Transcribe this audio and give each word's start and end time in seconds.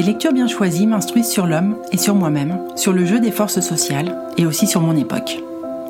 Des 0.00 0.06
lectures 0.06 0.32
bien 0.32 0.46
choisies 0.46 0.86
m'instruisent 0.86 1.28
sur 1.28 1.46
l'homme 1.46 1.76
et 1.92 1.98
sur 1.98 2.14
moi-même, 2.14 2.58
sur 2.74 2.94
le 2.94 3.04
jeu 3.04 3.20
des 3.20 3.30
forces 3.30 3.60
sociales 3.60 4.16
et 4.38 4.46
aussi 4.46 4.66
sur 4.66 4.80
mon 4.80 4.96
époque. 4.96 5.38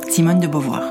Simone 0.09 0.41
de 0.41 0.49
Beauvoir. 0.49 0.83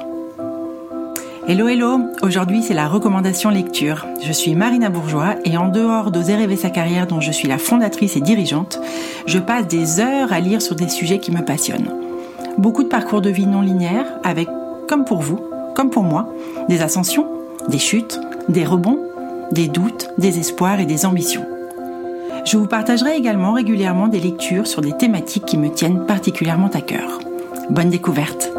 Hello 1.45 1.67
hello, 1.67 1.99
aujourd'hui 2.21 2.63
c'est 2.63 2.73
la 2.73 2.87
recommandation 2.87 3.49
lecture. 3.49 4.05
Je 4.23 4.31
suis 4.31 4.55
Marina 4.55 4.87
Bourgeois 4.87 5.35
et 5.43 5.57
en 5.57 5.67
dehors 5.67 6.11
d'Oser 6.11 6.35
rêver 6.35 6.55
sa 6.55 6.69
carrière 6.69 7.07
dont 7.07 7.19
je 7.19 7.33
suis 7.33 7.49
la 7.49 7.57
fondatrice 7.57 8.15
et 8.15 8.21
dirigeante, 8.21 8.79
je 9.25 9.39
passe 9.39 9.67
des 9.67 9.99
heures 9.99 10.31
à 10.31 10.39
lire 10.39 10.61
sur 10.61 10.77
des 10.77 10.87
sujets 10.87 11.19
qui 11.19 11.33
me 11.33 11.43
passionnent. 11.43 11.93
Beaucoup 12.57 12.83
de 12.83 12.87
parcours 12.87 13.19
de 13.19 13.29
vie 13.29 13.47
non 13.47 13.59
linéaires 13.59 14.07
avec, 14.23 14.47
comme 14.87 15.03
pour 15.03 15.19
vous, 15.19 15.41
comme 15.75 15.89
pour 15.89 16.03
moi, 16.03 16.33
des 16.69 16.81
ascensions, 16.81 17.27
des 17.67 17.79
chutes, 17.79 18.17
des 18.47 18.63
rebonds, 18.63 18.99
des 19.51 19.67
doutes, 19.67 20.07
des 20.17 20.39
espoirs 20.39 20.79
et 20.79 20.85
des 20.85 21.05
ambitions. 21.05 21.45
Je 22.45 22.57
vous 22.57 22.67
partagerai 22.67 23.15
également 23.15 23.53
régulièrement 23.53 24.07
des 24.07 24.19
lectures 24.19 24.67
sur 24.67 24.81
des 24.81 24.95
thématiques 24.97 25.45
qui 25.45 25.57
me 25.57 25.69
tiennent 25.69 26.05
particulièrement 26.05 26.69
à 26.69 26.81
cœur. 26.81 27.19
Bonne 27.69 27.89
découverte 27.89 28.51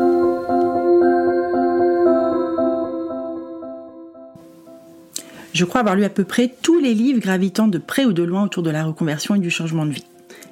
Je 5.52 5.64
crois 5.64 5.80
avoir 5.80 5.96
lu 5.96 6.04
à 6.04 6.08
peu 6.08 6.24
près 6.24 6.54
tous 6.62 6.78
les 6.78 6.94
livres 6.94 7.20
gravitant 7.20 7.68
de 7.68 7.78
près 7.78 8.04
ou 8.04 8.12
de 8.12 8.22
loin 8.22 8.44
autour 8.44 8.62
de 8.62 8.70
la 8.70 8.84
reconversion 8.84 9.34
et 9.34 9.40
du 9.40 9.50
changement 9.50 9.84
de 9.84 9.90
vie. 9.90 10.06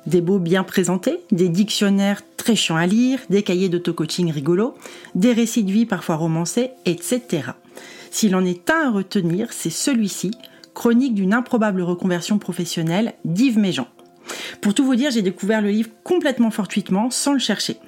Des 0.06 0.20
beaux 0.20 0.38
bien 0.38 0.64
présentés, 0.64 1.20
des 1.30 1.48
dictionnaires 1.48 2.22
très 2.36 2.56
chiants 2.56 2.76
à 2.76 2.86
lire, 2.86 3.20
des 3.30 3.42
cahiers 3.42 3.68
d'auto-coaching 3.68 4.32
rigolos, 4.32 4.74
des 5.14 5.32
récits 5.32 5.64
de 5.64 5.70
vie 5.70 5.86
parfois 5.86 6.16
romancés, 6.16 6.70
etc. 6.84 7.52
S'il 8.10 8.34
en 8.34 8.44
est 8.44 8.68
un 8.70 8.88
à 8.88 8.90
retenir, 8.90 9.48
c'est 9.52 9.70
celui-ci, 9.70 10.32
Chronique 10.78 11.14
d'une 11.14 11.34
improbable 11.34 11.82
reconversion 11.82 12.38
professionnelle 12.38 13.14
d'Yves 13.24 13.58
Méjean. 13.58 13.88
Pour 14.60 14.74
tout 14.74 14.84
vous 14.84 14.94
dire, 14.94 15.10
j'ai 15.10 15.22
découvert 15.22 15.60
le 15.60 15.70
livre 15.70 15.90
complètement 16.04 16.52
fortuitement, 16.52 17.10
sans 17.10 17.32
le 17.32 17.40
chercher. 17.40 17.78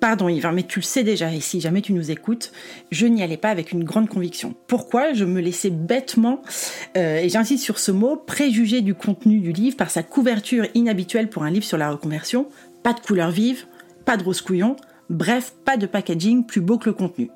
Pardon 0.00 0.28
Yves, 0.28 0.44
hein, 0.44 0.50
mais 0.52 0.64
tu 0.64 0.80
le 0.80 0.84
sais 0.84 1.04
déjà, 1.04 1.32
et 1.32 1.38
si 1.38 1.60
jamais 1.60 1.80
tu 1.80 1.92
nous 1.92 2.10
écoutes, 2.10 2.50
je 2.90 3.06
n'y 3.06 3.22
allais 3.22 3.36
pas 3.36 3.50
avec 3.50 3.70
une 3.70 3.84
grande 3.84 4.08
conviction. 4.08 4.56
Pourquoi 4.66 5.12
Je 5.12 5.24
me 5.24 5.40
laissais 5.40 5.70
bêtement, 5.70 6.42
euh, 6.96 7.18
et 7.18 7.28
j'insiste 7.28 7.62
sur 7.62 7.78
ce 7.78 7.92
mot, 7.92 8.16
préjuger 8.16 8.80
du 8.80 8.96
contenu 8.96 9.38
du 9.38 9.52
livre 9.52 9.76
par 9.76 9.90
sa 9.90 10.02
couverture 10.02 10.66
inhabituelle 10.74 11.30
pour 11.30 11.44
un 11.44 11.50
livre 11.50 11.66
sur 11.66 11.78
la 11.78 11.88
reconversion, 11.88 12.48
pas 12.82 12.94
de 12.94 13.00
couleur 13.00 13.30
vive, 13.30 13.66
pas 14.04 14.16
de 14.16 14.24
rose 14.24 14.40
couillon, 14.40 14.74
bref, 15.08 15.54
pas 15.64 15.76
de 15.76 15.86
packaging 15.86 16.44
plus 16.44 16.62
beau 16.62 16.78
que 16.78 16.90
le 16.90 16.94
contenu. 16.94 17.30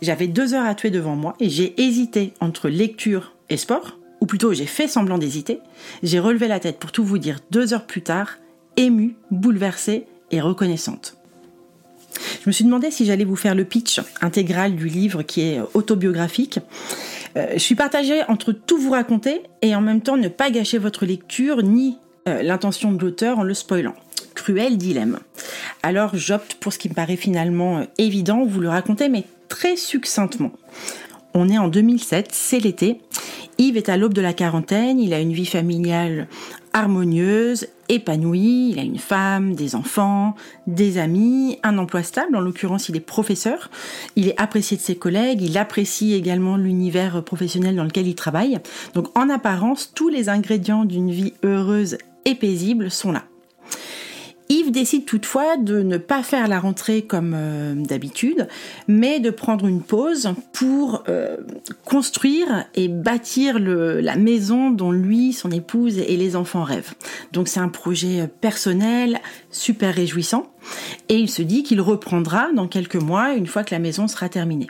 J'avais 0.00 0.28
deux 0.28 0.54
heures 0.54 0.66
à 0.66 0.76
tuer 0.76 0.90
devant 0.90 1.16
moi 1.16 1.34
et 1.40 1.50
j'ai 1.50 1.74
hésité 1.82 2.34
entre 2.38 2.68
lecture 2.68 3.34
et 3.50 3.56
sport, 3.56 3.98
ou 4.22 4.26
plutôt 4.26 4.52
j'ai 4.52 4.66
fait 4.66 4.86
semblant 4.86 5.18
d'hésiter. 5.18 5.58
J'ai 6.04 6.20
relevé 6.20 6.46
la 6.46 6.60
tête 6.60 6.78
pour 6.78 6.92
tout 6.92 7.04
vous 7.04 7.18
dire 7.18 7.40
deux 7.50 7.74
heures 7.74 7.86
plus 7.86 8.02
tard, 8.02 8.38
émue, 8.76 9.16
bouleversée 9.32 10.06
et 10.30 10.40
reconnaissante. 10.40 11.16
Je 12.14 12.48
me 12.48 12.52
suis 12.52 12.64
demandé 12.64 12.92
si 12.92 13.04
j'allais 13.04 13.24
vous 13.24 13.34
faire 13.34 13.56
le 13.56 13.64
pitch 13.64 14.00
intégral 14.20 14.76
du 14.76 14.86
livre 14.86 15.24
qui 15.24 15.40
est 15.40 15.60
autobiographique. 15.74 16.60
Euh, 17.36 17.48
je 17.54 17.58
suis 17.58 17.74
partagée 17.74 18.22
entre 18.28 18.52
tout 18.52 18.78
vous 18.78 18.92
raconter 18.92 19.42
et 19.60 19.74
en 19.74 19.80
même 19.80 20.02
temps 20.02 20.16
ne 20.16 20.28
pas 20.28 20.52
gâcher 20.52 20.78
votre 20.78 21.04
lecture 21.04 21.64
ni 21.64 21.98
euh, 22.28 22.42
l'intention 22.42 22.92
de 22.92 23.02
l'auteur 23.02 23.40
en 23.40 23.42
le 23.42 23.54
spoilant. 23.54 23.96
Cruel 24.36 24.78
dilemme. 24.78 25.18
Alors 25.82 26.14
j'opte 26.14 26.54
pour 26.54 26.72
ce 26.72 26.78
qui 26.78 26.88
me 26.88 26.94
paraît 26.94 27.16
finalement 27.16 27.78
euh, 27.78 27.84
évident, 27.98 28.44
vous 28.44 28.60
le 28.60 28.68
raconter, 28.68 29.08
mais 29.08 29.24
très 29.48 29.74
succinctement. 29.74 30.52
On 31.34 31.48
est 31.48 31.58
en 31.58 31.66
2007, 31.66 32.28
c'est 32.30 32.60
l'été. 32.60 33.00
Yves 33.62 33.76
est 33.76 33.88
à 33.88 33.96
l'aube 33.96 34.12
de 34.12 34.20
la 34.20 34.32
quarantaine, 34.32 34.98
il 34.98 35.14
a 35.14 35.20
une 35.20 35.32
vie 35.32 35.46
familiale 35.46 36.26
harmonieuse, 36.72 37.68
épanouie, 37.88 38.70
il 38.72 38.78
a 38.80 38.82
une 38.82 38.98
femme, 38.98 39.54
des 39.54 39.76
enfants, 39.76 40.34
des 40.66 40.98
amis, 40.98 41.58
un 41.62 41.78
emploi 41.78 42.02
stable, 42.02 42.34
en 42.34 42.40
l'occurrence 42.40 42.88
il 42.88 42.96
est 42.96 43.00
professeur, 43.00 43.70
il 44.16 44.26
est 44.26 44.40
apprécié 44.40 44.76
de 44.76 44.82
ses 44.82 44.96
collègues, 44.96 45.42
il 45.42 45.56
apprécie 45.58 46.12
également 46.12 46.56
l'univers 46.56 47.22
professionnel 47.22 47.76
dans 47.76 47.84
lequel 47.84 48.08
il 48.08 48.16
travaille. 48.16 48.58
Donc 48.94 49.16
en 49.16 49.28
apparence, 49.28 49.92
tous 49.94 50.08
les 50.08 50.28
ingrédients 50.28 50.84
d'une 50.84 51.12
vie 51.12 51.34
heureuse 51.44 51.98
et 52.24 52.34
paisible 52.34 52.90
sont 52.90 53.12
là. 53.12 53.22
Yves 54.48 54.70
décide 54.70 55.04
toutefois 55.04 55.56
de 55.56 55.82
ne 55.82 55.96
pas 55.96 56.22
faire 56.22 56.48
la 56.48 56.60
rentrée 56.60 57.02
comme 57.02 57.32
euh, 57.34 57.74
d'habitude, 57.74 58.48
mais 58.88 59.20
de 59.20 59.30
prendre 59.30 59.66
une 59.66 59.82
pause 59.82 60.34
pour 60.52 61.04
euh, 61.08 61.36
construire 61.84 62.66
et 62.74 62.88
bâtir 62.88 63.58
la 63.58 64.16
maison 64.16 64.70
dont 64.70 64.90
lui, 64.90 65.32
son 65.32 65.50
épouse 65.50 65.98
et 65.98 66.16
les 66.16 66.36
enfants 66.36 66.64
rêvent. 66.64 66.94
Donc 67.32 67.48
c'est 67.48 67.60
un 67.60 67.68
projet 67.68 68.28
personnel 68.40 69.20
super 69.50 69.94
réjouissant 69.94 70.52
et 71.08 71.16
il 71.16 71.30
se 71.30 71.42
dit 71.42 71.62
qu'il 71.62 71.80
reprendra 71.80 72.52
dans 72.52 72.68
quelques 72.68 72.96
mois 72.96 73.34
une 73.34 73.46
fois 73.46 73.64
que 73.64 73.74
la 73.74 73.78
maison 73.78 74.08
sera 74.08 74.28
terminée. 74.28 74.68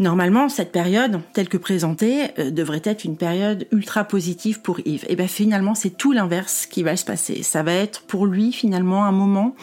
Normalement, 0.00 0.48
cette 0.48 0.72
période, 0.72 1.20
telle 1.34 1.50
que 1.50 1.58
présentée, 1.58 2.28
euh, 2.38 2.50
devrait 2.50 2.80
être 2.84 3.04
une 3.04 3.18
période 3.18 3.66
ultra 3.70 4.04
positive 4.04 4.62
pour 4.62 4.80
Yves. 4.86 5.04
Et 5.10 5.14
bien 5.14 5.28
finalement, 5.28 5.74
c'est 5.74 5.90
tout 5.90 6.12
l'inverse 6.12 6.64
qui 6.64 6.82
va 6.82 6.96
se 6.96 7.04
passer. 7.04 7.42
Ça 7.42 7.62
va 7.62 7.74
être 7.74 8.00
pour 8.00 8.24
lui 8.24 8.50
finalement 8.50 9.04
un 9.04 9.12
moment 9.12 9.54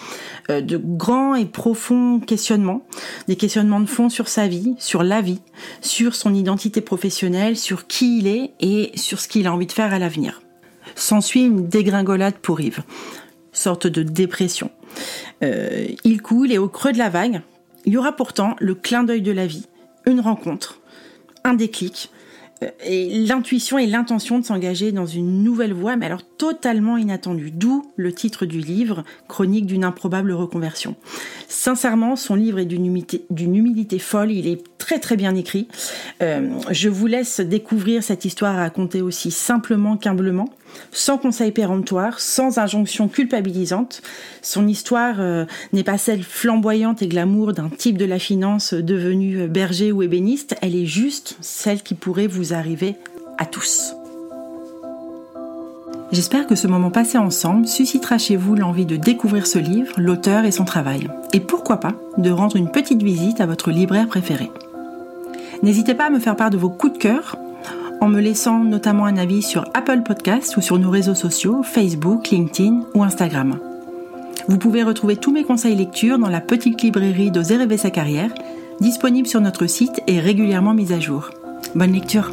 euh, 0.51 0.61
de 0.61 0.77
grand 0.77 1.33
et 1.33 1.45
profond 1.45 2.19
questionnement, 2.19 2.85
des 3.27 3.35
questionnements 3.35 3.79
de 3.79 3.87
fond 3.87 4.09
sur 4.09 4.27
sa 4.27 4.47
vie, 4.47 4.75
sur 4.77 5.01
la 5.01 5.21
vie, 5.21 5.41
sur 5.81 6.13
son 6.13 6.35
identité 6.35 6.81
professionnelle, 6.81 7.57
sur 7.57 7.87
qui 7.87 8.19
il 8.19 8.27
est 8.27 8.51
et 8.59 8.91
sur 8.93 9.19
ce 9.19 9.27
qu'il 9.27 9.47
a 9.47 9.53
envie 9.53 9.65
de 9.65 9.71
faire 9.71 9.91
à 9.91 9.97
l'avenir. 9.97 10.43
S'ensuit 10.93 11.45
une 11.45 11.67
dégringolade 11.67 12.35
pour 12.35 12.61
Yves, 12.61 12.83
sorte 13.53 13.87
de 13.87 14.03
dépression. 14.03 14.69
Euh, 15.43 15.87
il 16.03 16.21
coule 16.21 16.51
et 16.51 16.59
au 16.59 16.69
creux 16.69 16.91
de 16.91 16.99
la 16.99 17.09
vague, 17.09 17.41
il 17.85 17.93
y 17.93 17.97
aura 17.97 18.11
pourtant 18.11 18.55
le 18.59 18.75
clin 18.75 19.03
d'œil 19.03 19.23
de 19.23 19.31
la 19.31 19.47
vie 19.47 19.65
une 20.07 20.22
rencontre, 20.22 20.79
un 21.44 21.53
déclic, 21.53 22.09
euh, 22.63 22.69
et 22.84 23.19
l'intuition 23.19 23.78
et 23.78 23.85
l'intention 23.85 24.40
de 24.40 24.45
s'engager 24.45 24.91
dans 24.91 25.06
une 25.06 25.44
nouvelle 25.44 25.73
voie, 25.73 25.95
mais 25.95 26.07
alors 26.07 26.23
totalement 26.38 26.97
inattendue. 26.97 27.51
D'où 27.51 27.91
le 27.95 28.12
titre 28.13 28.45
du 28.45 28.59
livre, 28.59 29.03
Chronique 29.28 29.66
d'une 29.66 29.84
improbable 29.84 30.31
reconversion. 30.31 30.95
Sincèrement, 31.47 32.16
son 32.16 32.35
livre 32.35 32.59
est 32.59 32.66
d'une 32.66 32.85
humilité, 32.85 33.25
humilité, 33.29 34.00
folle, 34.00 34.31
il 34.31 34.47
est 34.47 34.76
très 34.87 34.99
très 34.99 35.17
bien 35.17 35.35
écrit. 35.35 35.67
Euh, 36.21 36.47
je 36.71 36.87
vous 36.87 37.07
laisse 37.07 37.41
découvrir 37.41 38.03
cette 38.03 38.23
histoire 38.23 38.55
racontée 38.55 39.01
aussi 39.01 39.31
simplement 39.31 39.97
qu'humblement 39.97 40.47
sans 40.93 41.17
conseil 41.17 41.51
péremptoire, 41.51 42.21
sans 42.21 42.57
injonction 42.57 43.09
culpabilisante. 43.09 44.01
Son 44.41 44.65
histoire 44.65 45.15
euh, 45.19 45.43
n'est 45.73 45.83
pas 45.83 45.97
celle 45.97 46.23
flamboyante 46.23 47.01
et 47.01 47.07
glamour 47.07 47.51
d'un 47.51 47.67
type 47.67 47.97
de 47.97 48.05
la 48.05 48.17
finance 48.17 48.73
devenu 48.73 49.49
berger 49.49 49.91
ou 49.91 50.03
ébéniste, 50.03 50.55
elle 50.61 50.75
est 50.75 50.85
juste 50.85 51.35
celle 51.41 51.83
qui 51.83 51.93
pourrait 51.93 52.27
vous 52.27 52.53
arriver 52.53 52.95
à 53.37 53.45
tous. 53.45 53.93
J'espère 56.13 56.47
que 56.47 56.55
ce 56.55 56.67
moment 56.67 56.91
passé 56.91 57.17
ensemble 57.17 57.67
suscitera 57.67 58.17
chez 58.17 58.37
vous 58.37 58.55
l'envie 58.55 58.85
de 58.85 58.95
découvrir 58.95 59.47
ce 59.47 59.59
livre, 59.59 59.91
l'auteur 59.97 60.45
et 60.45 60.51
son 60.51 60.63
travail. 60.63 61.09
Et 61.33 61.41
pourquoi 61.41 61.81
pas 61.81 61.95
de 62.17 62.31
rendre 62.31 62.55
une 62.55 62.71
petite 62.71 63.03
visite 63.03 63.41
à 63.41 63.45
votre 63.45 63.71
libraire 63.71 64.07
préféré. 64.07 64.49
N'hésitez 65.63 65.95
pas 65.95 66.06
à 66.06 66.09
me 66.09 66.19
faire 66.19 66.35
part 66.35 66.50
de 66.50 66.57
vos 66.57 66.69
coups 66.69 66.94
de 66.94 66.97
cœur 66.97 67.38
en 68.00 68.07
me 68.07 68.22
laissant 68.22 68.63
notamment 68.63 69.06
un 69.06 69.18
avis 69.18 69.41
sur 69.41 69.66
Apple 69.73 70.03
Podcasts 70.03 70.56
ou 70.57 70.62
sur 70.62 70.78
nos 70.78 70.90
réseaux 70.90 71.16
sociaux, 71.16 71.63
Facebook, 71.63 72.29
LinkedIn 72.29 72.81
ou 72.94 73.03
Instagram. 73.03 73.59
Vous 74.47 74.57
pouvez 74.57 74.84
retrouver 74.84 75.16
tous 75.16 75.31
mes 75.31 75.44
conseils 75.44 75.75
lecture 75.75 76.19
dans 76.19 76.29
la 76.29 76.41
petite 76.41 76.81
librairie 76.81 77.31
d'Oser 77.31 77.57
rêver 77.57 77.78
sa 77.78 77.90
carrière, 77.90 78.34
disponible 78.79 79.28
sur 79.28 79.41
notre 79.41 79.66
site 79.66 80.01
et 80.07 80.19
régulièrement 80.19 80.73
mise 80.73 80.94
à 80.94 81.00
jour. 81.00 81.31
Bonne 81.75 81.91
lecture 81.91 82.31